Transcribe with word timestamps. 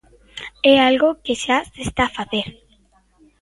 É 0.71 0.73
algo 0.89 1.09
que 1.23 1.33
xa 1.43 1.57
se 1.71 1.81
está 1.87 2.03
a 2.07 2.13
facer. 2.17 2.47